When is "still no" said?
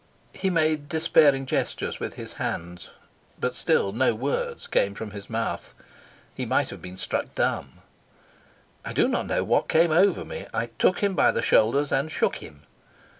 3.53-4.15